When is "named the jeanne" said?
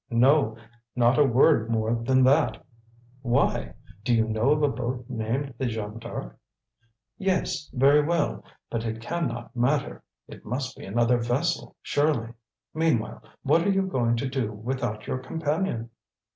5.07-5.99